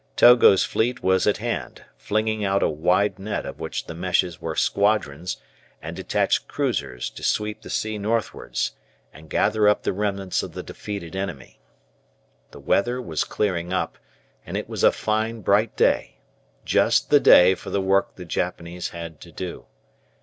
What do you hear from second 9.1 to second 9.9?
and gather up